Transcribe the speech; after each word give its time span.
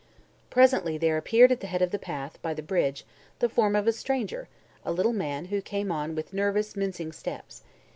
Presently 0.49 0.97
there 0.97 1.15
appeared 1.15 1.51
at 1.51 1.59
the 1.59 1.67
head 1.67 1.83
of 1.83 1.91
the 1.91 1.99
path, 1.99 2.41
by 2.41 2.55
the 2.55 2.63
bridge, 2.63 3.05
the 3.37 3.47
form 3.47 3.75
of 3.75 3.85
a 3.85 3.93
stranger, 3.93 4.47
a 4.83 4.91
little 4.91 5.13
man 5.13 5.45
who 5.53 5.61
came 5.61 5.91
on 5.91 6.15
with 6.15 6.33
nervous, 6.33 6.75
mincing 6.75 7.11
steps. 7.11 7.61